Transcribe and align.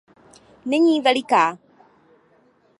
Není 0.65 1.01
veliká. 1.01 1.57